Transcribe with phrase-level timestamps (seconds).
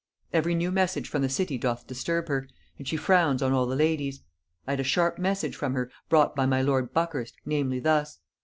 [0.33, 2.47] Every new message from the city doth disturb her,
[2.79, 4.23] and she frowns on all the ladies.
[4.65, 8.17] I had a sharp message from her, brought by my lord Buckhurst, namely thus.